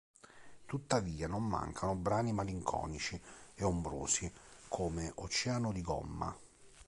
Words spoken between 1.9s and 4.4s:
brani malinconici e ombrosi,